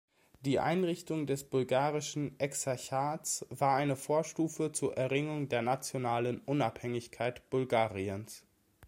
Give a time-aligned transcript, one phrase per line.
[0.45, 8.43] Die Einrichtung des bulgarischen Exarchats war eine Vorstufe zur Erringung der nationalen Unabhängigkeit Bulgariens.